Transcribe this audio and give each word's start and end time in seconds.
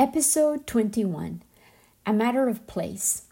Episode 0.00 0.66
21 0.66 1.42
A 2.06 2.12
Matter 2.14 2.48
of 2.48 2.66
Place. 2.66 3.24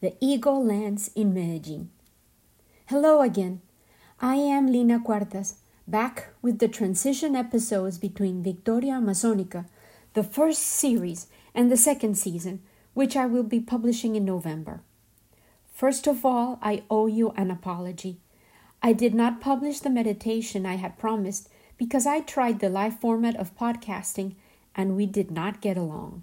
The 0.00 0.14
Eagle 0.20 0.64
lands 0.64 1.10
in 1.14 1.34
Medellin. 1.34 1.90
Hello 2.86 3.20
again. 3.20 3.60
I 4.18 4.36
am 4.36 4.72
Lina 4.72 5.00
Cuartas, 5.00 5.56
back 5.86 6.28
with 6.40 6.60
the 6.60 6.66
transition 6.66 7.36
episodes 7.36 7.98
between 7.98 8.42
Victoria 8.42 8.94
Amazonica, 8.94 9.66
the 10.14 10.24
first 10.24 10.62
series, 10.62 11.26
and 11.54 11.70
the 11.70 11.76
second 11.76 12.16
season, 12.16 12.62
which 12.94 13.14
I 13.14 13.26
will 13.26 13.42
be 13.42 13.60
publishing 13.60 14.16
in 14.16 14.24
November. 14.24 14.80
First 15.74 16.06
of 16.06 16.24
all, 16.24 16.58
I 16.62 16.84
owe 16.88 17.06
you 17.06 17.34
an 17.36 17.50
apology. 17.50 18.16
I 18.82 18.94
did 18.94 19.12
not 19.12 19.42
publish 19.42 19.80
the 19.80 19.90
meditation 19.90 20.64
I 20.64 20.76
had 20.76 20.96
promised 20.96 21.50
because 21.76 22.06
I 22.06 22.20
tried 22.20 22.60
the 22.60 22.70
live 22.70 22.98
format 22.98 23.36
of 23.36 23.54
podcasting 23.54 24.36
and 24.78 24.96
we 24.96 25.04
did 25.04 25.30
not 25.32 25.60
get 25.60 25.76
along. 25.76 26.22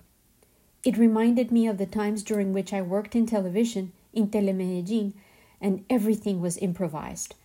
It 0.84 0.98
reminded 0.98 1.52
me 1.52 1.68
of 1.68 1.78
the 1.78 1.86
times 1.86 2.24
during 2.24 2.54
which 2.54 2.72
I 2.72 2.82
worked 2.82 3.16
in 3.16 3.26
television 3.26 3.92
in 4.14 4.30
Telemedellin 4.30 5.12
and 5.60 5.84
everything 5.90 6.40
was 6.40 6.58
improvised. 6.58 7.36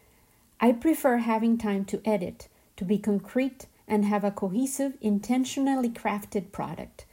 I 0.60 0.72
prefer 0.72 1.16
having 1.18 1.58
time 1.58 1.84
to 1.86 2.00
edit, 2.04 2.46
to 2.76 2.84
be 2.84 2.96
concrete, 2.96 3.66
and 3.88 4.04
have 4.04 4.22
a 4.22 4.30
cohesive, 4.30 4.96
intentionally 5.00 5.88
crafted 5.88 6.52
product. 6.52 7.06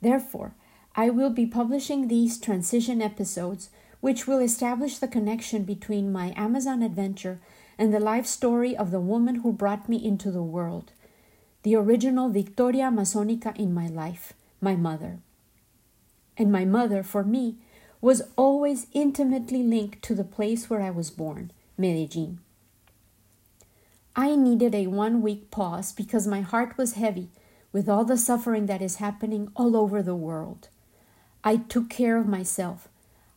Therefore, 0.00 0.54
I 0.94 1.10
will 1.10 1.30
be 1.30 1.44
publishing 1.44 2.08
these 2.08 2.38
transition 2.38 3.02
episodes, 3.02 3.68
which 4.00 4.26
will 4.26 4.38
establish 4.38 4.96
the 4.96 5.08
connection 5.08 5.64
between 5.64 6.10
my 6.10 6.32
Amazon 6.36 6.82
adventure 6.82 7.38
and 7.76 7.92
the 7.92 8.00
life 8.00 8.24
story 8.24 8.74
of 8.74 8.90
the 8.90 9.00
woman 9.00 9.36
who 9.36 9.52
brought 9.52 9.90
me 9.90 10.02
into 10.02 10.30
the 10.30 10.42
world 10.42 10.92
the 11.66 11.74
original 11.74 12.28
Victoria 12.28 12.84
Amazonica 12.84 13.52
in 13.56 13.74
my 13.74 13.88
life, 13.88 14.32
my 14.60 14.76
mother. 14.76 15.18
And 16.36 16.52
my 16.52 16.64
mother, 16.64 17.02
for 17.02 17.24
me, 17.24 17.56
was 18.00 18.22
always 18.36 18.86
intimately 18.92 19.64
linked 19.64 20.00
to 20.02 20.14
the 20.14 20.22
place 20.22 20.70
where 20.70 20.80
I 20.80 20.90
was 20.90 21.10
born, 21.10 21.50
Medellin. 21.76 22.38
I 24.14 24.36
needed 24.36 24.76
a 24.76 24.86
one 24.86 25.20
week 25.22 25.50
pause 25.50 25.90
because 25.90 26.28
my 26.28 26.40
heart 26.40 26.78
was 26.78 26.92
heavy 26.92 27.30
with 27.72 27.88
all 27.88 28.04
the 28.04 28.16
suffering 28.16 28.66
that 28.66 28.80
is 28.80 29.02
happening 29.02 29.50
all 29.56 29.76
over 29.76 30.04
the 30.04 30.14
world. 30.14 30.68
I 31.42 31.56
took 31.56 31.90
care 31.90 32.16
of 32.16 32.28
myself. 32.28 32.86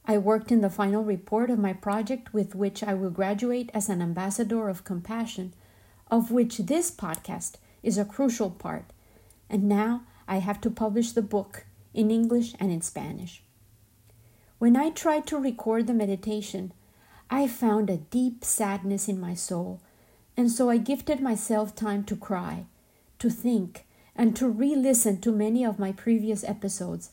I 0.05 0.19
worked 0.19 0.51
in 0.51 0.61
the 0.61 0.69
final 0.69 1.03
report 1.03 1.49
of 1.49 1.57
my 1.57 1.73
project 1.73 2.31
with 2.31 2.53
which 2.53 2.83
I 2.83 2.93
will 2.93 3.09
graduate 3.09 3.71
as 3.73 3.89
an 3.89 4.03
ambassador 4.03 4.69
of 4.69 4.83
compassion, 4.83 5.55
of 6.11 6.29
which 6.29 6.59
this 6.59 6.91
podcast 6.91 7.55
is 7.83 7.97
a 7.97 8.05
crucial 8.05 8.49
part, 8.49 8.85
and 9.49 9.63
now 9.63 10.03
I 10.27 10.37
have 10.37 10.61
to 10.61 10.69
publish 10.69 11.11
the 11.11 11.21
book 11.21 11.65
in 11.93 12.11
English 12.11 12.53
and 12.59 12.71
in 12.71 12.81
Spanish. 12.81 13.43
When 14.59 14.75
I 14.75 14.89
tried 14.89 15.25
to 15.27 15.37
record 15.37 15.87
the 15.87 15.93
meditation, 15.93 16.73
I 17.29 17.47
found 17.47 17.89
a 17.89 17.97
deep 17.97 18.43
sadness 18.43 19.07
in 19.07 19.19
my 19.19 19.33
soul, 19.33 19.79
and 20.35 20.51
so 20.51 20.69
I 20.69 20.77
gifted 20.77 21.21
myself 21.21 21.75
time 21.75 22.03
to 22.05 22.15
cry, 22.15 22.65
to 23.19 23.29
think, 23.29 23.85
and 24.15 24.35
to 24.35 24.49
re 24.49 24.75
listen 24.75 25.21
to 25.21 25.31
many 25.31 25.63
of 25.63 25.79
my 25.79 25.91
previous 25.91 26.43
episodes, 26.43 27.11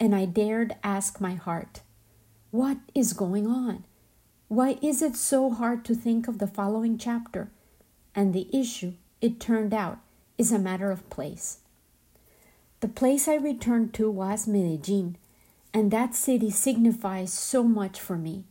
and 0.00 0.14
I 0.14 0.24
dared 0.24 0.76
ask 0.82 1.20
my 1.20 1.34
heart, 1.34 1.82
What 2.50 2.78
is 2.94 3.12
going 3.12 3.46
on? 3.46 3.84
Why 4.48 4.78
is 4.82 5.00
it 5.00 5.14
so 5.14 5.50
hard 5.50 5.84
to 5.84 5.94
think 5.94 6.26
of 6.26 6.38
the 6.38 6.48
following 6.48 6.98
chapter? 6.98 7.50
And 8.16 8.34
the 8.34 8.48
issue 8.52 8.94
it 9.20 9.40
turned 9.40 9.74
out, 9.74 9.98
is 10.38 10.52
a 10.52 10.58
matter 10.58 10.90
of 10.90 11.08
place. 11.10 11.58
The 12.80 12.88
place 12.88 13.28
I 13.28 13.34
returned 13.34 13.92
to 13.94 14.10
was 14.10 14.46
Medellin, 14.46 15.16
and 15.74 15.90
that 15.90 16.14
city 16.14 16.50
signifies 16.50 17.32
so 17.32 17.62
much 17.62 18.00
for 18.00 18.16
me. 18.16 18.44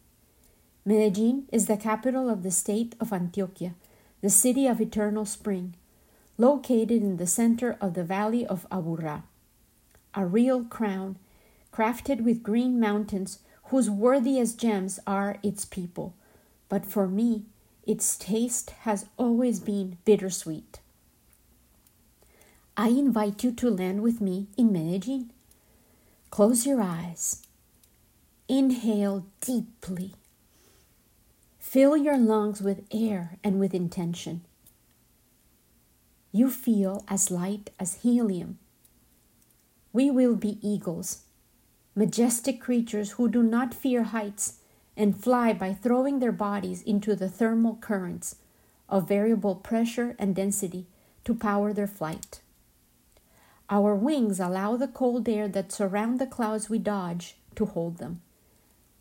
Medellin 0.86 1.46
is 1.52 1.66
the 1.66 1.78
capital 1.78 2.30
of 2.30 2.44
the 2.44 2.52
state 2.52 2.96
of 3.00 3.10
Antioquia, 3.10 3.74
the 4.22 4.30
city 4.30 4.68
of 4.68 4.80
eternal 4.80 5.26
spring, 5.26 5.76
located 6.38 6.92
in 6.92 7.18
the 7.18 7.28
center 7.28 7.78
of 7.82 7.96
the 7.96 8.04
valley 8.04 8.46
of 8.46 8.68
Aburrá, 8.70 9.24
a 10.14 10.26
real 10.26 10.64
crown 10.64 11.18
crafted 11.74 12.22
with 12.22 12.44
green 12.44 12.80
mountains 12.80 13.40
whose 13.66 13.90
worthiest 13.90 14.60
gems 14.60 15.00
are 15.06 15.38
its 15.44 15.66
people. 15.66 16.14
But 16.70 16.86
for 16.86 17.08
me, 17.08 17.44
its 17.90 18.16
taste 18.18 18.70
has 18.82 19.08
always 19.18 19.60
been 19.60 19.98
bittersweet. 20.06 20.80
I 22.78 22.90
invite 22.90 23.44
you 23.44 23.52
to 23.54 23.72
land 23.72 24.04
with 24.04 24.22
me 24.22 24.46
in 24.56 24.72
Medellin. 24.72 25.32
Close 26.30 26.68
your 26.68 26.82
eyes. 26.82 27.42
Inhale 28.48 29.26
deeply. 29.42 30.14
Fill 31.58 31.98
your 31.98 32.20
lungs 32.20 32.62
with 32.62 32.86
air 32.94 33.40
and 33.44 33.60
with 33.60 33.74
intention. 33.74 34.42
You 36.32 36.52
feel 36.52 37.04
as 37.08 37.32
light 37.32 37.72
as 37.80 38.04
helium. 38.04 38.60
We 39.92 40.12
will 40.12 40.36
be 40.36 40.60
eagles, 40.62 41.24
majestic 41.96 42.62
creatures 42.62 43.14
who 43.14 43.28
do 43.28 43.42
not 43.42 43.74
fear 43.74 44.04
heights 44.04 44.59
and 45.00 45.18
fly 45.18 45.54
by 45.54 45.74
throwing 45.74 46.20
their 46.20 46.34
bodies 46.34 46.82
into 46.82 47.16
the 47.16 47.30
thermal 47.30 47.78
currents 47.80 48.36
of 48.90 49.08
variable 49.08 49.56
pressure 49.56 50.14
and 50.20 50.36
density 50.36 50.86
to 51.24 51.34
power 51.34 51.72
their 51.72 51.88
flight. 51.88 52.42
Our 53.70 53.96
wings 53.96 54.42
allow 54.42 54.76
the 54.76 54.90
cold 54.90 55.30
air 55.30 55.48
that 55.48 55.72
surround 55.72 56.20
the 56.20 56.28
clouds 56.28 56.70
we 56.70 56.80
dodge 56.80 57.38
to 57.56 57.66
hold 57.66 57.98
them. 57.98 58.22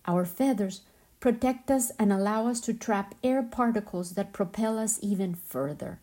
Our 0.06 0.24
feathers 0.24 0.82
protect 1.18 1.68
us 1.68 1.90
and 1.98 2.12
allow 2.12 2.46
us 2.46 2.60
to 2.60 2.74
trap 2.74 3.16
air 3.24 3.42
particles 3.42 4.12
that 4.12 4.32
propel 4.32 4.78
us 4.78 5.00
even 5.02 5.34
further. 5.34 5.98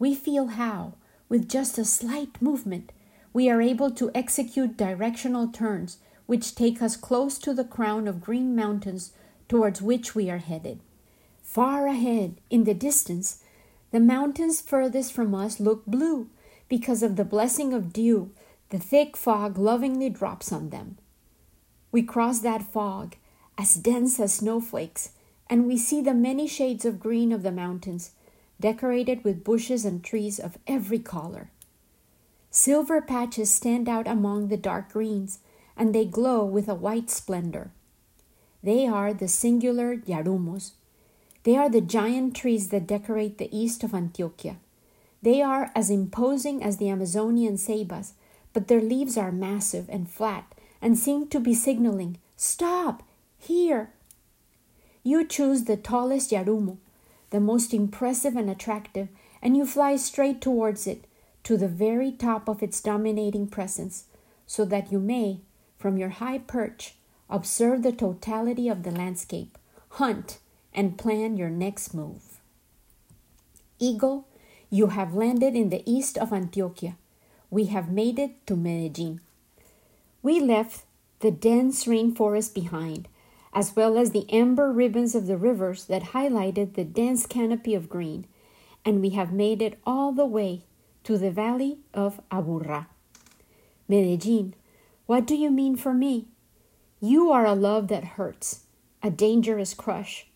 We 0.00 0.16
feel 0.16 0.48
how, 0.48 0.94
with 1.28 1.48
just 1.48 1.78
a 1.78 1.84
slight 1.84 2.42
movement, 2.42 2.90
we 3.32 3.48
are 3.48 3.62
able 3.62 3.92
to 3.92 4.10
execute 4.12 4.76
directional 4.76 5.46
turns 5.46 5.98
which 6.26 6.54
take 6.54 6.80
us 6.80 6.96
close 6.96 7.38
to 7.38 7.52
the 7.52 7.64
crown 7.64 8.06
of 8.08 8.20
green 8.20 8.54
mountains 8.54 9.12
towards 9.48 9.82
which 9.82 10.14
we 10.14 10.30
are 10.30 10.38
headed. 10.38 10.80
Far 11.42 11.86
ahead, 11.86 12.40
in 12.50 12.64
the 12.64 12.74
distance, 12.74 13.42
the 13.90 14.00
mountains 14.00 14.60
furthest 14.60 15.12
from 15.12 15.34
us 15.34 15.60
look 15.60 15.84
blue 15.86 16.28
because 16.68 17.02
of 17.02 17.16
the 17.16 17.24
blessing 17.24 17.74
of 17.74 17.92
dew 17.92 18.30
the 18.72 18.78
thick 18.78 19.18
fog 19.18 19.58
lovingly 19.58 20.08
drops 20.08 20.50
on 20.50 20.70
them. 20.70 20.96
We 21.90 22.02
cross 22.02 22.38
that 22.40 22.62
fog, 22.62 23.16
as 23.58 23.74
dense 23.74 24.18
as 24.18 24.32
snowflakes, 24.32 25.10
and 25.50 25.66
we 25.66 25.76
see 25.76 26.00
the 26.00 26.14
many 26.14 26.46
shades 26.46 26.86
of 26.86 26.98
green 26.98 27.32
of 27.32 27.42
the 27.42 27.52
mountains, 27.52 28.12
decorated 28.58 29.24
with 29.24 29.44
bushes 29.44 29.84
and 29.84 30.02
trees 30.02 30.40
of 30.40 30.56
every 30.66 30.98
color. 30.98 31.50
Silver 32.50 33.02
patches 33.02 33.52
stand 33.52 33.90
out 33.90 34.08
among 34.08 34.48
the 34.48 34.56
dark 34.56 34.90
greens, 34.90 35.40
and 35.82 35.92
they 35.92 36.04
glow 36.04 36.44
with 36.44 36.68
a 36.68 36.76
white 36.76 37.10
splendor. 37.10 37.72
They 38.62 38.86
are 38.86 39.12
the 39.12 39.26
singular 39.26 39.96
yarumos. 39.96 40.74
They 41.42 41.56
are 41.56 41.68
the 41.68 41.80
giant 41.80 42.36
trees 42.36 42.68
that 42.68 42.86
decorate 42.86 43.38
the 43.38 43.50
east 43.50 43.82
of 43.82 43.90
Antioquia. 43.90 44.58
They 45.22 45.42
are 45.42 45.72
as 45.74 45.90
imposing 45.90 46.62
as 46.62 46.76
the 46.76 46.88
Amazonian 46.88 47.56
ceibas, 47.56 48.12
but 48.52 48.68
their 48.68 48.80
leaves 48.80 49.16
are 49.16 49.32
massive 49.32 49.88
and 49.88 50.08
flat 50.08 50.54
and 50.80 50.96
seem 50.96 51.26
to 51.30 51.40
be 51.40 51.52
signaling, 51.52 52.18
Stop! 52.36 53.02
Here! 53.40 53.90
You 55.02 55.26
choose 55.26 55.64
the 55.64 55.76
tallest 55.76 56.30
yarumo, 56.30 56.76
the 57.30 57.40
most 57.40 57.74
impressive 57.74 58.36
and 58.36 58.48
attractive, 58.48 59.08
and 59.42 59.56
you 59.56 59.66
fly 59.66 59.96
straight 59.96 60.40
towards 60.40 60.86
it, 60.86 61.08
to 61.42 61.56
the 61.56 61.66
very 61.66 62.12
top 62.12 62.48
of 62.48 62.62
its 62.62 62.80
dominating 62.80 63.48
presence, 63.48 64.04
so 64.46 64.64
that 64.64 64.92
you 64.92 65.00
may, 65.00 65.40
from 65.82 65.98
your 65.98 66.10
high 66.10 66.38
perch, 66.38 66.94
observe 67.28 67.82
the 67.82 67.90
totality 67.90 68.68
of 68.68 68.84
the 68.84 68.92
landscape, 68.92 69.58
hunt, 69.98 70.38
and 70.72 70.96
plan 70.96 71.36
your 71.36 71.50
next 71.50 71.92
move. 71.92 72.38
Eagle, 73.80 74.28
you 74.70 74.86
have 74.86 75.12
landed 75.12 75.56
in 75.56 75.70
the 75.70 75.82
east 75.84 76.16
of 76.16 76.30
Antioquia. 76.30 76.94
We 77.50 77.64
have 77.64 77.90
made 77.90 78.20
it 78.20 78.46
to 78.46 78.54
Medellin. 78.54 79.20
We 80.22 80.38
left 80.38 80.84
the 81.18 81.32
dense 81.32 81.84
rainforest 81.86 82.54
behind, 82.54 83.08
as 83.52 83.74
well 83.74 83.98
as 83.98 84.12
the 84.12 84.32
amber 84.32 84.70
ribbons 84.70 85.16
of 85.16 85.26
the 85.26 85.36
rivers 85.36 85.86
that 85.86 86.14
highlighted 86.14 86.74
the 86.74 86.84
dense 86.84 87.26
canopy 87.26 87.74
of 87.74 87.88
green, 87.88 88.26
and 88.84 89.00
we 89.00 89.10
have 89.10 89.32
made 89.32 89.60
it 89.60 89.80
all 89.84 90.12
the 90.12 90.26
way 90.26 90.62
to 91.02 91.18
the 91.18 91.32
valley 91.32 91.78
of 91.92 92.20
Aburrá. 92.30 92.86
Medellin, 93.88 94.54
what 95.06 95.26
do 95.26 95.34
you 95.34 95.50
mean 95.50 95.76
for 95.76 95.92
me? 95.92 96.26
You 97.00 97.30
are 97.30 97.44
a 97.44 97.54
love 97.54 97.88
that 97.88 98.04
hurts, 98.04 98.60
a 99.02 99.10
dangerous 99.10 99.74
crush, 99.74 100.28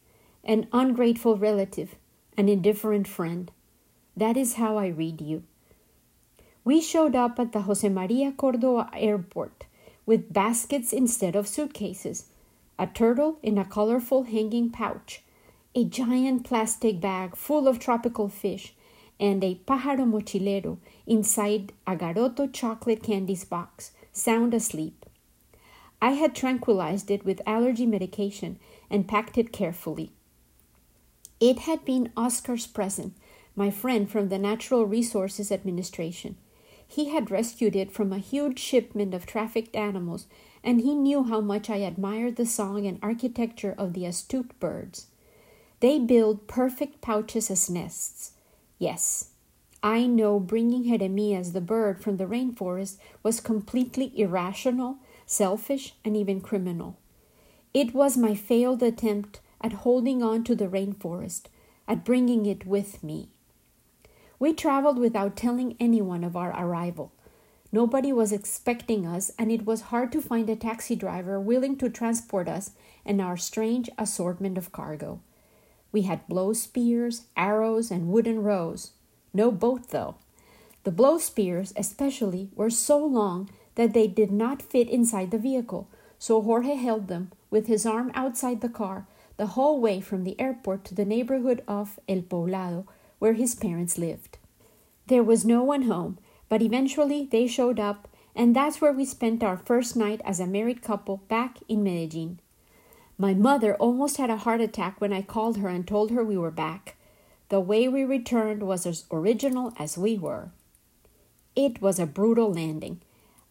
an 0.43 0.67
ungrateful 0.73 1.37
relative, 1.37 1.95
an 2.37 2.49
indifferent 2.49 3.07
friend. 3.07 3.51
That 4.17 4.37
is 4.37 4.55
how 4.55 4.77
I 4.77 4.89
read 4.89 5.21
you. 5.21 5.45
We 6.65 6.81
showed 6.81 7.15
up 7.15 7.39
at 7.39 7.53
the 7.53 7.63
Jose 7.63 7.89
Maria 7.89 8.33
Cordoba 8.33 8.91
airport 8.93 9.67
with 10.05 10.33
baskets 10.33 10.93
instead 10.93 11.37
of 11.37 11.47
suitcases, 11.47 12.27
a 12.79 12.89
turtle 12.89 13.39
in 13.43 13.59
a 13.59 13.65
colorful 13.65 14.25
hanging 14.25 14.71
pouch, 14.71 15.23
a 15.75 15.85
giant 15.85 16.45
plastic 16.45 17.01
bag 17.01 17.37
full 17.37 17.69
of 17.69 17.79
tropical 17.79 18.29
fish, 18.29 18.75
and 19.21 19.45
a 19.45 19.61
pájaro 19.67 20.05
mochilero 20.05 20.79
inside 21.07 21.73
a 21.87 21.95
Garoto 21.95 22.53
chocolate 22.53 23.03
candies 23.03 23.45
box, 23.45 23.93
sound 24.17 24.55
asleep. 24.55 25.07
I 26.01 26.13
had 26.13 26.35
tranquilized 26.35 27.11
it 27.11 27.25
with 27.25 27.41
allergy 27.47 27.87
medication 27.87 28.59
and 28.91 29.09
packed 29.09 29.39
it 29.39 29.53
carefully. 29.53 30.13
It 31.41 31.61
had 31.61 31.85
been 31.85 32.13
Oscar's 32.17 32.67
present, 32.67 33.15
my 33.55 33.71
friend 33.71 34.11
from 34.11 34.29
the 34.29 34.39
Natural 34.39 34.87
Resources 34.87 35.53
Administration. 35.53 36.37
He 36.87 37.11
had 37.11 37.31
rescued 37.31 37.75
it 37.75 37.91
from 37.91 38.13
a 38.13 38.19
huge 38.19 38.59
shipment 38.59 39.13
of 39.13 39.27
trafficked 39.27 39.75
animals, 39.75 40.27
and 40.63 40.81
he 40.81 40.95
knew 40.95 41.25
how 41.25 41.41
much 41.41 41.69
I 41.69 41.77
admired 41.77 42.37
the 42.37 42.47
song 42.47 42.87
and 42.87 42.99
architecture 43.03 43.75
of 43.77 43.93
the 43.93 44.07
astute 44.07 44.59
birds. 44.61 45.09
They 45.81 45.99
build 45.99 46.47
perfect 46.47 47.01
pouches 47.01 47.51
as 47.51 47.69
nests. 47.69 48.33
Yes, 48.79 49.31
I 49.87 50.09
know 50.09 50.41
bringing 50.41 50.83
Jeremias 50.83 51.53
the 51.53 51.61
bird 51.61 52.03
from 52.03 52.17
the 52.17 52.27
rainforest 52.27 52.97
was 53.23 53.39
completely 53.39 54.11
irrational, 54.19 54.99
selfish, 55.27 55.95
and 56.05 56.17
even 56.17 56.41
criminal. 56.41 56.99
It 57.73 57.95
was 57.95 58.17
my 58.17 58.35
failed 58.35 58.83
attempt 58.83 59.39
at 59.61 59.85
holding 59.85 60.25
on 60.25 60.43
to 60.43 60.57
the 60.57 60.67
rainforest, 60.67 61.43
at 61.87 62.05
bringing 62.05 62.47
it 62.47 62.67
with 62.67 63.05
me. 63.05 63.29
We 64.41 64.55
traveled 64.55 64.99
without 64.99 65.37
telling 65.37 65.77
anyone 65.79 66.25
of 66.25 66.35
our 66.35 66.51
arrival. 66.51 67.13
Nobody 67.71 68.13
was 68.13 68.33
expecting 68.33 69.07
us, 69.07 69.31
and 69.39 69.53
it 69.53 69.67
was 69.67 69.93
hard 69.93 70.11
to 70.11 70.21
find 70.21 70.51
a 70.51 70.57
taxi 70.57 70.97
driver 70.97 71.39
willing 71.39 71.77
to 71.77 71.89
transport 71.89 72.49
us 72.49 72.73
and 73.05 73.21
our 73.21 73.37
strange 73.37 73.89
assortment 73.99 74.59
of 74.59 74.73
cargo. 74.73 75.21
We 75.93 76.03
had 76.03 76.27
blow 76.27 76.55
spears, 76.55 77.27
arrows, 77.37 77.93
and 77.93 78.09
wooden 78.09 78.43
rows. 78.43 78.91
No 79.37 79.51
boat, 79.51 79.91
though. 79.91 80.15
The 80.85 80.91
blow 80.91 81.19
spears, 81.19 81.75
especially, 81.77 82.49
were 82.57 82.71
so 82.71 83.05
long 83.05 83.51
that 83.75 83.93
they 83.93 84.07
did 84.07 84.33
not 84.33 84.63
fit 84.63 84.89
inside 84.89 85.31
the 85.31 85.37
vehicle, 85.37 85.89
so 86.19 86.41
Jorge 86.41 86.77
held 86.77 87.09
them 87.09 87.33
with 87.51 87.67
his 87.67 87.85
arm 87.85 88.11
outside 88.15 88.63
the 88.63 88.71
car 88.71 89.07
the 89.37 89.49
whole 89.49 89.79
way 89.79 90.01
from 90.01 90.25
the 90.25 90.41
airport 90.41 90.87
to 90.87 90.95
the 90.95 91.05
neighborhood 91.05 91.63
of 91.69 92.01
El 92.09 92.23
Poblado, 92.23 92.87
where 93.19 93.35
his 93.35 93.55
parents 93.55 93.99
lived. 93.99 94.39
There 95.09 95.23
was 95.23 95.45
no 95.45 95.63
one 95.63 95.83
home, 95.83 96.17
but 96.49 96.63
eventually 96.63 97.29
they 97.31 97.47
showed 97.47 97.79
up, 97.79 98.09
and 98.35 98.57
that's 98.57 98.81
where 98.81 98.93
we 98.93 99.05
spent 99.05 99.43
our 99.43 99.59
first 99.59 99.97
night 99.97 100.23
as 100.25 100.41
a 100.41 100.47
married 100.47 100.81
couple 100.81 101.19
back 101.29 101.59
in 101.69 101.85
Medellin. 101.85 102.41
My 103.19 103.35
mother 103.35 103.75
almost 103.75 104.17
had 104.17 104.31
a 104.31 104.39
heart 104.39 104.63
attack 104.63 104.99
when 104.99 105.13
I 105.13 105.21
called 105.21 105.59
her 105.59 105.69
and 105.69 105.87
told 105.87 106.11
her 106.11 106.25
we 106.25 106.39
were 106.39 106.51
back. 106.51 106.96
The 107.49 107.61
way 107.61 107.89
we 107.89 108.05
returned 108.05 108.63
was 108.63 108.87
as 108.87 109.05
original 109.11 109.73
as 109.79 109.97
we 109.97 110.19
were. 110.19 110.51
It 111.55 111.81
was 111.81 111.99
a 111.99 112.07
brutal 112.07 112.53
landing. 112.53 113.01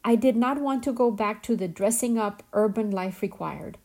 I 0.04 0.16
did 0.16 0.36
not 0.36 0.60
want 0.60 0.84
to 0.84 0.94
go 0.94 1.10
back 1.12 1.42
to 1.44 1.56
the 1.56 1.68
dressing 1.68 2.18
up 2.18 2.44
urban 2.54 2.92
life 2.92 3.22
required. 3.22 3.78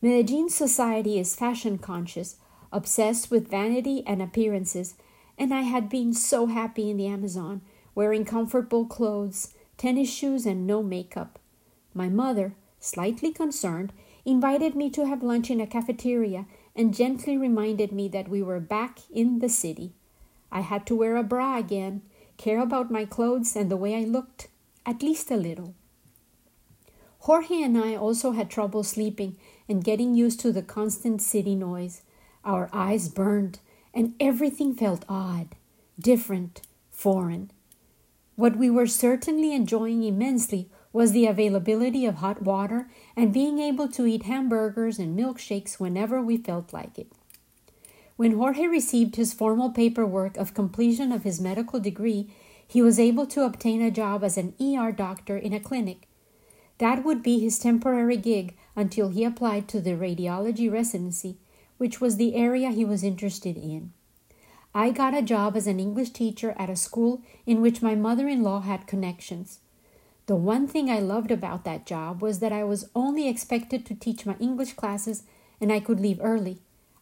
Medellin 0.00 0.48
society 0.48 1.18
is 1.18 1.34
fashion 1.34 1.78
conscious, 1.78 2.36
obsessed 2.72 3.30
with 3.30 3.50
vanity 3.50 4.04
and 4.06 4.22
appearances, 4.22 4.94
and 5.36 5.52
I 5.52 5.62
had 5.62 5.88
been 5.88 6.12
so 6.12 6.46
happy 6.46 6.90
in 6.90 6.98
the 6.98 7.06
Amazon, 7.06 7.62
wearing 7.94 8.24
comfortable 8.24 8.84
clothes, 8.84 9.54
tennis 9.76 10.08
shoes, 10.12 10.46
and 10.46 10.66
no 10.66 10.82
makeup. 10.82 11.38
My 11.94 12.08
mother, 12.08 12.54
slightly 12.78 13.32
concerned, 13.32 13.92
invited 14.24 14.76
me 14.76 14.90
to 14.90 15.06
have 15.06 15.22
lunch 15.22 15.50
in 15.50 15.60
a 15.60 15.66
cafeteria 15.66 16.46
and 16.78 16.94
gently 16.94 17.36
reminded 17.36 17.90
me 17.90 18.06
that 18.06 18.28
we 18.28 18.40
were 18.40 18.60
back 18.60 19.00
in 19.10 19.40
the 19.40 19.48
city. 19.48 19.92
I 20.52 20.60
had 20.60 20.86
to 20.86 20.94
wear 20.94 21.16
a 21.16 21.24
bra 21.24 21.58
again, 21.58 22.02
care 22.36 22.60
about 22.60 22.88
my 22.88 23.04
clothes 23.04 23.56
and 23.56 23.68
the 23.68 23.76
way 23.76 23.96
I 23.96 24.04
looked, 24.04 24.46
at 24.86 25.02
least 25.02 25.28
a 25.32 25.36
little. 25.36 25.74
Jorge 27.18 27.60
and 27.62 27.76
I 27.76 27.96
also 27.96 28.30
had 28.30 28.48
trouble 28.48 28.84
sleeping 28.84 29.36
and 29.68 29.82
getting 29.82 30.14
used 30.14 30.38
to 30.40 30.52
the 30.52 30.62
constant 30.62 31.20
city 31.20 31.56
noise. 31.56 32.02
Our 32.44 32.70
eyes 32.72 33.08
burned, 33.08 33.58
and 33.92 34.14
everything 34.20 34.72
felt 34.72 35.04
odd, 35.08 35.56
different, 35.98 36.62
foreign. 36.92 37.50
What 38.36 38.56
we 38.56 38.70
were 38.70 38.86
certainly 38.86 39.52
enjoying 39.52 40.04
immensely 40.04 40.70
was 40.92 41.12
the 41.12 41.26
availability 41.26 42.06
of 42.06 42.16
hot 42.16 42.42
water 42.42 42.88
and 43.16 43.32
being 43.32 43.58
able 43.58 43.88
to 43.88 44.06
eat 44.06 44.24
hamburgers 44.24 44.98
and 44.98 45.18
milkshakes 45.18 45.78
whenever 45.78 46.20
we 46.22 46.36
felt 46.36 46.72
like 46.72 46.98
it. 46.98 47.12
When 48.16 48.36
Jorge 48.36 48.66
received 48.66 49.16
his 49.16 49.32
formal 49.32 49.70
paperwork 49.70 50.36
of 50.36 50.54
completion 50.54 51.12
of 51.12 51.22
his 51.22 51.40
medical 51.40 51.78
degree, 51.78 52.30
he 52.66 52.82
was 52.82 52.98
able 52.98 53.26
to 53.26 53.44
obtain 53.44 53.80
a 53.80 53.90
job 53.90 54.24
as 54.24 54.36
an 54.36 54.54
ER 54.60 54.92
doctor 54.92 55.36
in 55.36 55.52
a 55.52 55.60
clinic. 55.60 56.08
That 56.78 57.04
would 57.04 57.22
be 57.22 57.38
his 57.38 57.58
temporary 57.58 58.16
gig 58.16 58.56
until 58.76 59.08
he 59.08 59.24
applied 59.24 59.68
to 59.68 59.80
the 59.80 59.92
radiology 59.92 60.70
residency, 60.70 61.38
which 61.76 62.00
was 62.00 62.16
the 62.16 62.34
area 62.34 62.70
he 62.70 62.84
was 62.84 63.04
interested 63.04 63.56
in. 63.56 63.92
I 64.74 64.90
got 64.90 65.16
a 65.16 65.22
job 65.22 65.56
as 65.56 65.66
an 65.66 65.80
English 65.80 66.10
teacher 66.10 66.54
at 66.58 66.70
a 66.70 66.76
school 66.76 67.22
in 67.46 67.60
which 67.60 67.82
my 67.82 67.94
mother 67.94 68.28
in 68.28 68.42
law 68.42 68.60
had 68.60 68.86
connections. 68.86 69.60
The 70.28 70.36
one 70.36 70.68
thing 70.68 70.90
I 70.90 70.98
loved 70.98 71.30
about 71.30 71.64
that 71.64 71.86
job 71.86 72.20
was 72.20 72.40
that 72.40 72.52
I 72.52 72.62
was 72.62 72.90
only 72.94 73.26
expected 73.26 73.86
to 73.86 73.94
teach 73.94 74.26
my 74.26 74.36
English 74.38 74.74
classes 74.74 75.22
and 75.58 75.72
I 75.72 75.80
could 75.80 76.00
leave 76.00 76.20
early. 76.22 76.58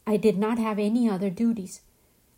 I 0.07 0.17
did 0.17 0.39
not 0.39 0.61
have 0.61 0.79
any 0.79 1.11
other 1.11 1.29
duties. 1.29 1.81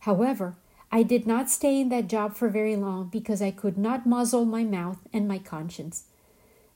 However, 0.00 0.56
I 0.90 1.02
did 1.02 1.26
not 1.26 1.50
stay 1.50 1.78
in 1.78 1.90
that 1.90 2.08
job 2.08 2.34
for 2.34 2.48
very 2.48 2.74
long 2.74 3.08
because 3.08 3.42
I 3.42 3.50
could 3.50 3.76
not 3.76 4.06
muzzle 4.06 4.46
my 4.46 4.64
mouth 4.64 4.96
and 5.12 5.28
my 5.28 5.38
conscience. 5.38 6.04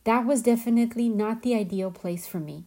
That 0.05 0.27
was 0.27 0.43
definitely 0.43 1.09
not 1.09 1.41
the 1.41 1.55
ideal 1.55 1.91
place 1.91 2.27
for 2.27 2.39
me. 2.39 2.65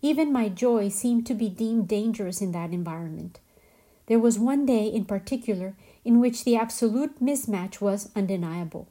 Even 0.00 0.32
my 0.32 0.48
joy 0.48 0.88
seemed 0.88 1.26
to 1.26 1.34
be 1.34 1.50
deemed 1.50 1.86
dangerous 1.86 2.40
in 2.40 2.52
that 2.52 2.72
environment. 2.72 3.40
There 4.06 4.18
was 4.18 4.38
one 4.38 4.64
day 4.64 4.86
in 4.86 5.04
particular 5.04 5.74
in 6.02 6.18
which 6.18 6.44
the 6.44 6.56
absolute 6.56 7.22
mismatch 7.22 7.82
was 7.82 8.08
undeniable. 8.16 8.88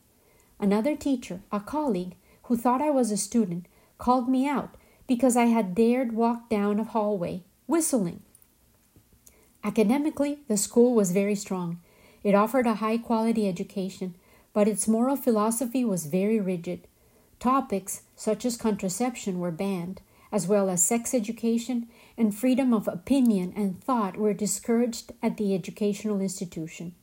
Another 0.62 0.96
teacher, 0.96 1.42
a 1.52 1.60
colleague, 1.60 2.16
who 2.44 2.56
thought 2.56 2.84
I 2.84 2.92
was 2.92 3.12
a 3.12 3.18
student, 3.18 3.66
called 3.98 4.30
me 4.30 4.48
out 4.48 4.76
because 5.08 5.36
I 5.36 5.46
had 5.46 5.74
dared 5.74 6.14
walk 6.14 6.50
down 6.50 6.80
a 6.80 6.84
hallway, 6.84 7.44
whistling. 7.66 8.22
Academically, 9.64 10.40
the 10.48 10.58
school 10.58 10.94
was 10.94 11.12
very 11.12 11.34
strong. 11.34 11.80
It 12.24 12.36
offered 12.36 12.68
a 12.68 12.76
high 12.76 13.00
quality 13.00 13.50
education, 13.50 14.16
but 14.54 14.68
its 14.68 14.88
moral 14.88 15.16
philosophy 15.16 15.84
was 15.84 16.06
very 16.06 16.40
rigid. 16.40 16.88
Topics 17.40 18.04
such 18.16 18.46
as 18.46 18.56
contraception 18.56 19.40
were 19.40 19.52
banned, 19.52 20.02
as 20.32 20.48
well 20.48 20.70
as 20.70 20.84
sex 20.84 21.16
education 21.16 21.88
and 22.18 22.36
freedom 22.36 22.72
of 22.72 22.88
opinion 22.88 23.52
and 23.56 23.84
thought 23.84 24.16
were 24.16 24.34
discouraged 24.34 25.12
at 25.24 25.38
the 25.38 25.56
educational 25.56 26.22
institution. 26.22 26.94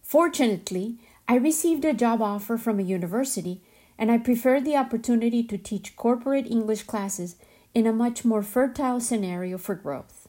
Fortunately, 0.00 0.98
I 1.26 1.36
received 1.36 1.86
a 1.86 1.94
job 1.94 2.20
offer 2.20 2.58
from 2.58 2.78
a 2.78 2.82
university, 2.82 3.62
and 3.98 4.12
I 4.12 4.18
preferred 4.18 4.66
the 4.66 4.76
opportunity 4.76 5.42
to 5.44 5.56
teach 5.56 5.96
corporate 5.96 6.46
English 6.46 6.82
classes 6.82 7.36
in 7.72 7.86
a 7.86 7.94
much 7.94 8.26
more 8.26 8.42
fertile 8.42 9.00
scenario 9.00 9.56
for 9.56 9.74
growth. 9.74 10.28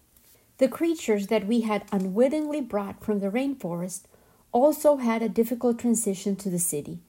The 0.58 0.70
creatures 0.70 1.28
that 1.28 1.48
we 1.48 1.62
had 1.62 1.84
unwittingly 1.92 2.62
brought 2.62 3.04
from 3.04 3.20
the 3.20 3.30
rainforest 3.30 4.04
also 4.54 4.96
had 4.98 5.22
a 5.22 5.28
difficult 5.28 5.80
transition 5.80 6.38
to 6.38 6.50
the 6.50 6.60
city. 6.60 7.00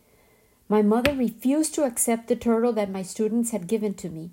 My 0.68 0.82
mother 0.82 1.14
refused 1.14 1.72
to 1.74 1.84
accept 1.84 2.26
the 2.26 2.34
turtle 2.34 2.72
that 2.72 2.90
my 2.90 3.02
students 3.02 3.52
had 3.52 3.68
given 3.68 3.94
to 3.94 4.08
me. 4.08 4.30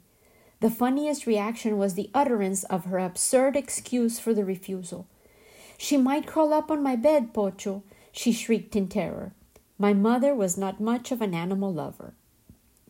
The 0.62 0.72
funniest 0.72 1.28
reaction 1.28 1.78
was 1.78 1.94
the 1.94 2.10
utterance 2.12 2.64
of 2.64 2.86
her 2.86 2.98
absurd 2.98 3.56
excuse 3.56 4.18
for 4.18 4.34
the 4.34 4.44
refusal. 4.44 5.06
She 5.78 5.96
might 5.96 6.26
crawl 6.26 6.54
up 6.54 6.72
on 6.72 6.82
my 6.82 6.96
bed, 6.96 7.36
Pocho, 7.36 7.84
she 8.12 8.32
shrieked 8.32 8.76
in 8.76 8.88
terror. 8.88 9.32
My 9.78 9.94
mother 9.94 10.36
was 10.36 10.58
not 10.58 10.80
much 10.80 11.12
of 11.12 11.22
an 11.22 11.34
animal 11.34 11.74
lover. 11.74 12.14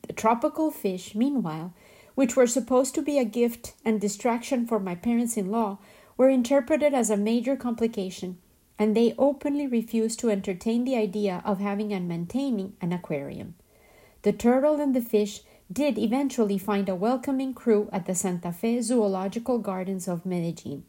The 0.07 0.13
tropical 0.13 0.69
fish, 0.69 1.15
meanwhile, 1.15 1.73
which 2.15 2.35
were 2.35 2.47
supposed 2.47 2.93
to 2.95 3.01
be 3.01 3.17
a 3.17 3.25
gift 3.25 3.73
and 3.83 3.99
distraction 3.99 4.67
for 4.67 4.79
my 4.79 4.95
parents 4.95 5.37
in 5.37 5.49
law, 5.49 5.79
were 6.17 6.29
interpreted 6.29 6.93
as 6.93 7.09
a 7.09 7.17
major 7.17 7.55
complication, 7.55 8.37
and 8.77 8.95
they 8.95 9.15
openly 9.17 9.65
refused 9.65 10.19
to 10.19 10.29
entertain 10.29 10.83
the 10.83 10.95
idea 10.95 11.41
of 11.45 11.59
having 11.59 11.93
and 11.93 12.07
maintaining 12.07 12.73
an 12.81 12.91
aquarium. 12.91 13.55
The 14.23 14.33
turtle 14.33 14.79
and 14.79 14.95
the 14.95 15.01
fish 15.01 15.41
did 15.71 15.97
eventually 15.97 16.57
find 16.57 16.87
a 16.89 16.95
welcoming 16.95 17.53
crew 17.53 17.89
at 17.91 18.05
the 18.05 18.15
Santa 18.15 18.51
Fe 18.51 18.81
Zoological 18.81 19.57
Gardens 19.57 20.07
of 20.07 20.25
Medellin. 20.25 20.83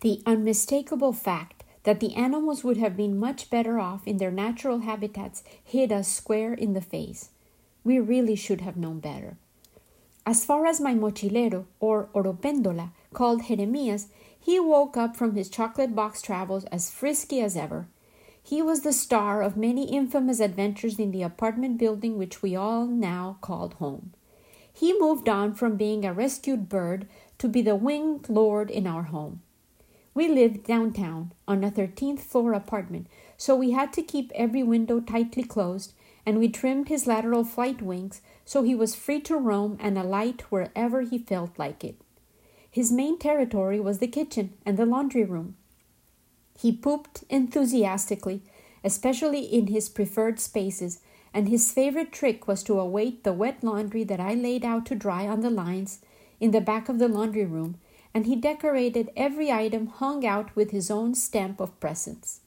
The 0.00 0.22
unmistakable 0.26 1.12
fact 1.12 1.63
that 1.84 2.00
the 2.00 2.14
animals 2.14 2.64
would 2.64 2.76
have 2.76 2.96
been 2.96 3.18
much 3.18 3.48
better 3.50 3.78
off 3.78 4.06
in 4.06 4.16
their 4.16 4.30
natural 4.30 4.80
habitats 4.80 5.44
hit 5.62 5.92
us 5.92 6.08
square 6.08 6.52
in 6.52 6.72
the 6.72 6.80
face. 6.80 7.30
We 7.84 8.00
really 8.00 8.36
should 8.36 8.62
have 8.62 8.76
known 8.76 9.00
better. 9.00 9.36
As 10.26 10.44
far 10.44 10.66
as 10.66 10.80
my 10.80 10.94
mochilero, 10.94 11.66
or 11.80 12.08
oropendola, 12.14 12.90
called 13.12 13.46
Jeremias, 13.46 14.08
he 14.40 14.58
woke 14.58 14.96
up 14.96 15.16
from 15.16 15.34
his 15.34 15.50
chocolate 15.50 15.94
box 15.94 16.22
travels 16.22 16.64
as 16.66 16.90
frisky 16.90 17.40
as 17.40 17.56
ever. 17.56 17.86
He 18.42 18.60
was 18.62 18.80
the 18.80 18.92
star 18.92 19.42
of 19.42 19.56
many 19.56 19.90
infamous 19.90 20.40
adventures 20.40 20.98
in 20.98 21.12
the 21.12 21.22
apartment 21.22 21.78
building 21.78 22.18
which 22.18 22.42
we 22.42 22.56
all 22.56 22.86
now 22.86 23.38
called 23.40 23.74
home. 23.74 24.12
He 24.72 24.98
moved 24.98 25.28
on 25.28 25.54
from 25.54 25.76
being 25.76 26.04
a 26.04 26.12
rescued 26.12 26.68
bird 26.68 27.06
to 27.38 27.48
be 27.48 27.62
the 27.62 27.76
winged 27.76 28.28
lord 28.28 28.70
in 28.70 28.86
our 28.86 29.04
home. 29.04 29.40
We 30.14 30.28
lived 30.28 30.64
downtown 30.64 31.32
on 31.48 31.64
a 31.64 31.70
13th 31.70 32.20
floor 32.20 32.52
apartment, 32.52 33.08
so 33.36 33.56
we 33.56 33.72
had 33.72 33.92
to 33.94 34.02
keep 34.02 34.30
every 34.34 34.62
window 34.62 35.00
tightly 35.00 35.42
closed, 35.42 35.92
and 36.24 36.38
we 36.38 36.48
trimmed 36.48 36.88
his 36.88 37.06
lateral 37.06 37.44
flight 37.44 37.82
wings 37.82 38.22
so 38.44 38.62
he 38.62 38.74
was 38.74 38.94
free 38.94 39.20
to 39.22 39.36
roam 39.36 39.76
and 39.80 39.98
alight 39.98 40.42
wherever 40.50 41.00
he 41.00 41.18
felt 41.18 41.58
like 41.58 41.82
it. 41.82 41.96
His 42.70 42.92
main 42.92 43.18
territory 43.18 43.80
was 43.80 43.98
the 43.98 44.06
kitchen 44.06 44.54
and 44.64 44.76
the 44.76 44.86
laundry 44.86 45.24
room. 45.24 45.56
He 46.58 46.72
pooped 46.72 47.24
enthusiastically, 47.28 48.42
especially 48.82 49.44
in 49.44 49.68
his 49.68 49.88
preferred 49.88 50.38
spaces, 50.38 51.00
and 51.32 51.48
his 51.48 51.72
favorite 51.72 52.12
trick 52.12 52.46
was 52.46 52.62
to 52.64 52.78
await 52.78 53.24
the 53.24 53.32
wet 53.32 53.64
laundry 53.64 54.04
that 54.04 54.20
I 54.20 54.34
laid 54.34 54.64
out 54.64 54.86
to 54.86 54.94
dry 54.94 55.26
on 55.26 55.40
the 55.40 55.50
lines 55.50 56.00
in 56.38 56.52
the 56.52 56.60
back 56.60 56.88
of 56.88 56.98
the 56.98 57.08
laundry 57.08 57.44
room, 57.44 57.78
and 58.14 58.26
he 58.26 58.36
decorated 58.36 59.10
every 59.16 59.50
item 59.50 59.88
hung 59.88 60.24
out 60.24 60.54
with 60.54 60.70
his 60.70 60.90
own 60.90 61.14
stamp 61.14 61.60
of 61.60 61.78
presence. 61.80 62.40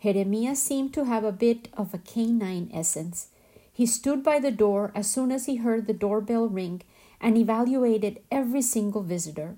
Jeremias 0.00 0.62
seemed 0.62 0.94
to 0.94 1.04
have 1.04 1.24
a 1.24 1.32
bit 1.32 1.68
of 1.76 1.92
a 1.92 1.98
canine 1.98 2.70
essence. 2.72 3.28
He 3.72 3.84
stood 3.84 4.22
by 4.22 4.38
the 4.38 4.52
door 4.52 4.92
as 4.94 5.10
soon 5.10 5.32
as 5.32 5.46
he 5.46 5.56
heard 5.56 5.86
the 5.86 5.92
doorbell 5.92 6.48
ring 6.48 6.82
and 7.20 7.36
evaluated 7.36 8.20
every 8.30 8.62
single 8.62 9.02
visitor. 9.02 9.56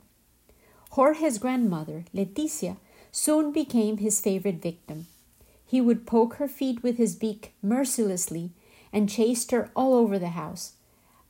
Jorge's 0.92 1.38
grandmother, 1.38 2.04
Leticia, 2.14 2.78
soon 3.12 3.52
became 3.52 3.98
his 3.98 4.20
favorite 4.20 4.62
victim. 4.62 5.06
He 5.66 5.80
would 5.80 6.06
poke 6.06 6.34
her 6.34 6.48
feet 6.48 6.82
with 6.82 6.96
his 6.96 7.14
beak 7.14 7.52
mercilessly 7.62 8.50
and 8.92 9.08
chased 9.08 9.50
her 9.50 9.70
all 9.76 9.94
over 9.94 10.18
the 10.18 10.30
house. 10.30 10.72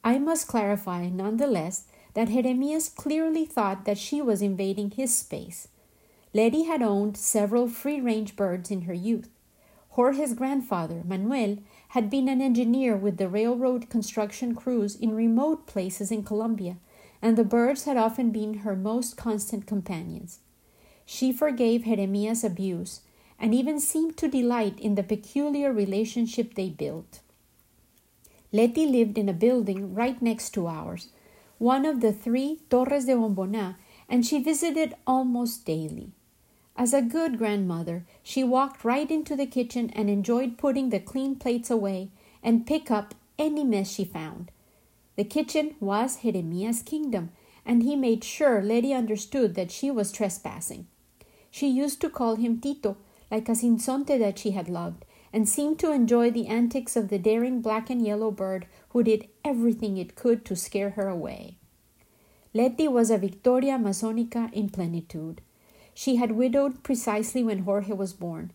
I 0.03 0.19
must 0.19 0.49
clarify, 0.49 1.09
nonetheless, 1.09 1.85
that 2.15 2.29
Jeremias 2.29 2.89
clearly 2.89 3.45
thought 3.45 3.85
that 3.85 3.99
she 3.99 4.21
was 4.21 4.43
invading 4.43 4.93
his 4.93 5.15
space. 5.15 5.69
Letty 6.33 6.65
had 6.65 6.83
owned 6.83 7.17
several 7.17 7.69
free 7.69 8.01
range 8.01 8.37
birds 8.37 8.71
in 8.71 8.83
her 8.83 8.95
youth. 8.95 9.29
Jorge's 9.91 10.35
grandfather, 10.35 11.03
Manuel, 11.05 11.59
had 11.89 12.09
been 12.09 12.29
an 12.29 12.41
engineer 12.41 12.97
with 12.97 13.17
the 13.17 13.29
railroad 13.29 13.91
construction 13.91 14.55
crews 14.55 14.95
in 14.95 15.15
remote 15.15 15.67
places 15.67 16.13
in 16.13 16.23
Colombia, 16.23 16.77
and 17.21 17.37
the 17.37 17.45
birds 17.45 17.85
had 17.85 17.97
often 17.97 18.31
been 18.31 18.59
her 18.59 18.77
most 18.77 19.17
constant 19.17 19.67
companions. 19.67 20.39
She 21.05 21.33
forgave 21.33 21.85
Jeremias' 21.85 22.45
abuse 22.45 23.01
and 23.39 23.53
even 23.53 23.81
seemed 23.81 24.17
to 24.19 24.29
delight 24.29 24.79
in 24.79 24.95
the 24.95 25.03
peculiar 25.03 25.73
relationship 25.73 26.55
they 26.55 26.69
built. 26.69 27.21
Letty 28.53 28.87
lived 28.87 29.19
in 29.19 29.29
a 29.29 29.33
building 29.33 29.95
right 29.95 30.21
next 30.23 30.51
to 30.51 30.67
ours, 30.67 31.09
one 31.61 31.85
of 31.85 32.01
the 32.01 32.11
three 32.11 32.59
Torres 32.71 33.05
de 33.05 33.13
Bombona, 33.15 33.77
and 34.09 34.25
she 34.25 34.43
visited 34.43 34.95
almost 35.07 35.67
daily. 35.67 36.11
As 36.75 36.95
a 36.95 37.03
good 37.03 37.37
grandmother, 37.37 38.07
she 38.23 38.43
walked 38.43 38.83
right 38.83 39.11
into 39.11 39.37
the 39.37 39.45
kitchen 39.45 39.91
and 39.91 40.09
enjoyed 40.09 40.57
putting 40.57 40.89
the 40.89 40.99
clean 40.99 41.37
plates 41.37 41.71
away 41.71 42.09
and 42.43 42.67
pick 42.67 42.91
up 42.91 43.15
any 43.39 43.63
mess 43.63 43.91
she 43.91 44.07
found. 44.07 44.51
The 45.17 45.25
kitchen 45.25 45.75
was 45.81 46.23
Jeremias' 46.23 46.81
kingdom, 46.81 47.31
and 47.67 47.83
he 47.83 47.95
made 47.95 48.25
sure 48.25 48.63
Letty 48.63 48.95
understood 48.95 49.55
that 49.57 49.71
she 49.71 49.91
was 49.91 50.13
trespassing. 50.13 50.87
She 51.51 51.69
used 51.69 52.01
to 52.01 52.09
call 52.09 52.37
him 52.37 52.59
Tito, 52.59 52.97
like 53.31 53.51
a 53.51 53.55
sinsonte 53.55 54.19
that 54.19 54.39
she 54.39 54.53
had 54.53 54.71
loved, 54.71 55.05
and 55.33 55.49
seemed 55.49 55.79
to 55.79 55.93
enjoy 55.93 56.31
the 56.31 56.47
antics 56.47 56.97
of 56.97 57.09
the 57.09 57.19
daring 57.19 57.61
black 57.61 57.91
and 57.91 58.05
yellow 58.05 58.31
bird 58.31 58.67
who 58.91 59.03
did 59.03 59.29
everything 59.45 59.97
it 59.97 60.15
could 60.15 60.45
to 60.45 60.57
scare 60.57 60.91
her 60.91 61.09
away. 61.09 61.57
Letty 62.53 62.89
was 62.89 63.11
a 63.11 63.19
Victoria 63.19 63.79
Amazonica 63.79 64.53
in 64.53 64.71
plenitude. 64.71 65.41
She 65.95 66.17
had 66.17 66.33
widowed 66.33 66.83
precisely 66.83 67.45
when 67.45 67.61
Jorge 67.61 67.93
was 67.93 68.13
born. 68.13 68.53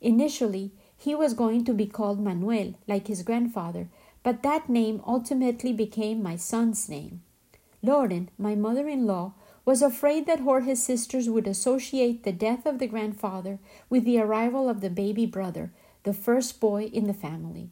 Initially, 0.00 0.72
he 0.96 1.14
was 1.14 1.32
going 1.32 1.64
to 1.64 1.72
be 1.72 1.86
called 1.86 2.20
Manuel, 2.20 2.74
like 2.86 3.06
his 3.06 3.22
grandfather, 3.22 3.88
but 4.22 4.42
that 4.42 4.68
name 4.68 5.00
ultimately 5.06 5.72
became 5.72 6.22
my 6.22 6.36
son's 6.36 6.88
name. 6.88 7.22
Loren, 7.82 8.28
my 8.36 8.54
mother 8.54 8.88
in 8.88 9.06
law, 9.06 9.32
was 9.64 9.82
afraid 9.82 10.26
that 10.26 10.40
Jorge's 10.40 10.82
sisters 10.82 11.30
would 11.30 11.46
associate 11.46 12.24
the 12.24 12.32
death 12.32 12.66
of 12.66 12.78
the 12.78 12.86
grandfather 12.86 13.58
with 13.88 14.04
the 14.04 14.18
arrival 14.18 14.68
of 14.68 14.80
the 14.80 14.90
baby 14.90 15.26
brother, 15.26 15.72
the 16.04 16.12
first 16.12 16.60
boy 16.60 16.84
in 16.84 17.06
the 17.06 17.14
family. 17.14 17.70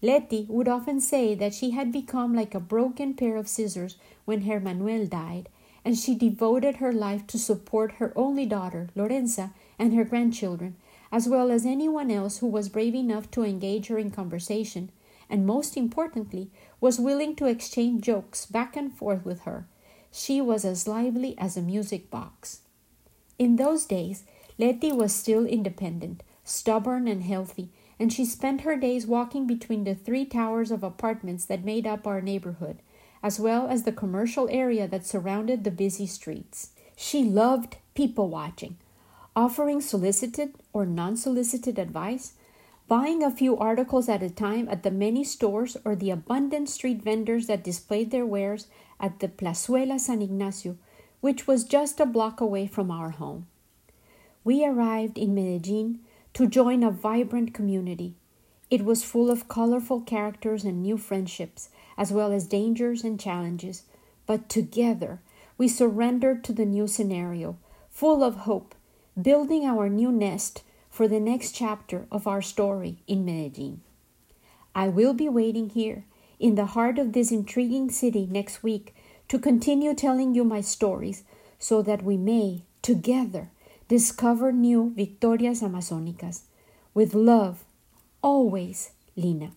Letty 0.00 0.46
would 0.48 0.68
often 0.68 1.00
say 1.00 1.34
that 1.34 1.54
she 1.54 1.70
had 1.70 1.92
become 1.92 2.34
like 2.34 2.54
a 2.54 2.60
broken 2.60 3.14
pair 3.14 3.36
of 3.36 3.48
scissors 3.48 3.96
when 4.24 4.42
Herr 4.42 4.58
Manuel 4.58 5.06
died, 5.06 5.48
and 5.84 5.96
she 5.96 6.14
devoted 6.14 6.76
her 6.76 6.92
life 6.92 7.26
to 7.28 7.38
support 7.38 7.92
her 7.92 8.12
only 8.16 8.46
daughter, 8.46 8.88
Lorenza, 8.94 9.52
and 9.78 9.94
her 9.94 10.04
grandchildren, 10.04 10.76
as 11.12 11.28
well 11.28 11.50
as 11.50 11.66
anyone 11.66 12.10
else 12.10 12.38
who 12.38 12.46
was 12.46 12.68
brave 12.68 12.94
enough 12.94 13.30
to 13.30 13.42
engage 13.42 13.88
her 13.88 13.98
in 13.98 14.10
conversation, 14.10 14.90
and 15.28 15.46
most 15.46 15.76
importantly, 15.76 16.50
was 16.80 16.98
willing 16.98 17.36
to 17.36 17.46
exchange 17.46 18.04
jokes 18.04 18.46
back 18.46 18.76
and 18.76 18.92
forth 18.92 19.24
with 19.24 19.42
her, 19.42 19.66
she 20.12 20.40
was 20.40 20.64
as 20.64 20.86
lively 20.86 21.36
as 21.38 21.56
a 21.56 21.62
music 21.62 22.10
box. 22.10 22.60
In 23.38 23.56
those 23.56 23.86
days, 23.86 24.24
Letty 24.58 24.92
was 24.92 25.14
still 25.14 25.46
independent, 25.46 26.22
stubborn, 26.44 27.06
and 27.06 27.22
healthy, 27.22 27.70
and 27.98 28.12
she 28.12 28.24
spent 28.24 28.62
her 28.62 28.76
days 28.76 29.06
walking 29.06 29.46
between 29.46 29.84
the 29.84 29.94
three 29.94 30.24
towers 30.24 30.70
of 30.70 30.82
apartments 30.82 31.44
that 31.44 31.64
made 31.64 31.86
up 31.86 32.06
our 32.06 32.20
neighborhood, 32.20 32.78
as 33.22 33.38
well 33.38 33.68
as 33.68 33.84
the 33.84 33.92
commercial 33.92 34.48
area 34.50 34.88
that 34.88 35.06
surrounded 35.06 35.62
the 35.62 35.70
busy 35.70 36.06
streets. 36.06 36.70
She 36.96 37.22
loved 37.22 37.76
people 37.94 38.28
watching, 38.28 38.76
offering 39.36 39.80
solicited 39.80 40.54
or 40.72 40.84
non 40.84 41.16
solicited 41.16 41.78
advice, 41.78 42.34
buying 42.88 43.22
a 43.22 43.30
few 43.30 43.56
articles 43.56 44.08
at 44.08 44.22
a 44.22 44.28
time 44.28 44.68
at 44.68 44.82
the 44.82 44.90
many 44.90 45.24
stores 45.24 45.76
or 45.84 45.94
the 45.94 46.10
abundant 46.10 46.68
street 46.68 47.02
vendors 47.02 47.46
that 47.46 47.64
displayed 47.64 48.10
their 48.10 48.26
wares 48.26 48.66
at 49.00 49.20
the 49.20 49.28
Plazuela 49.28 49.98
San 49.98 50.20
Ignacio, 50.20 50.76
which 51.20 51.46
was 51.46 51.64
just 51.64 52.00
a 52.00 52.06
block 52.06 52.40
away 52.40 52.66
from 52.66 52.90
our 52.90 53.10
home. 53.10 53.46
We 54.44 54.66
arrived 54.66 55.18
in 55.18 55.34
Medellin 55.34 56.00
to 56.34 56.46
join 56.46 56.82
a 56.82 56.90
vibrant 56.90 57.52
community. 57.52 58.14
It 58.70 58.84
was 58.84 59.04
full 59.04 59.30
of 59.30 59.48
colorful 59.48 60.00
characters 60.00 60.64
and 60.64 60.82
new 60.82 60.96
friendships, 60.96 61.68
as 61.98 62.12
well 62.12 62.32
as 62.32 62.46
dangers 62.46 63.04
and 63.04 63.20
challenges, 63.20 63.82
but 64.26 64.48
together 64.48 65.20
we 65.58 65.68
surrendered 65.68 66.42
to 66.44 66.52
the 66.52 66.64
new 66.64 66.86
scenario, 66.86 67.58
full 67.90 68.24
of 68.24 68.36
hope, 68.48 68.74
building 69.20 69.64
our 69.64 69.88
new 69.88 70.10
nest 70.10 70.62
for 70.90 71.06
the 71.06 71.20
next 71.20 71.52
chapter 71.52 72.06
of 72.10 72.26
our 72.26 72.40
story 72.40 72.98
in 73.06 73.24
Medellin. 73.24 73.82
I 74.74 74.88
will 74.88 75.12
be 75.12 75.28
waiting 75.28 75.68
here 75.68 76.04
in 76.40 76.54
the 76.54 76.66
heart 76.66 76.98
of 76.98 77.12
this 77.12 77.30
intriguing 77.30 77.90
city 77.90 78.26
next 78.30 78.62
week 78.62 78.94
to 79.28 79.38
continue 79.38 79.94
telling 79.94 80.34
you 80.34 80.44
my 80.44 80.60
stories 80.60 81.24
so 81.58 81.82
that 81.82 82.02
we 82.02 82.16
may, 82.16 82.64
together, 82.80 83.50
discover 83.92 84.52
new 84.52 84.90
Victorias 84.96 85.60
Amazonicas. 85.60 86.44
With 86.94 87.14
love, 87.14 87.66
always, 88.22 88.92
Lina. 89.16 89.50